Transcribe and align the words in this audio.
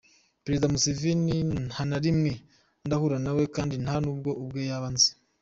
Perezida 0.43 0.71
Museveni 0.73 1.35
ntanarimwe 1.67 2.31
ndahura 2.85 3.17
nawe 3.25 3.43
kandi 3.55 3.75
nta 3.83 3.95
nubwo 4.03 4.29
ubwe 4.41 4.61
yaba 4.69 4.87
anzi. 4.91 5.09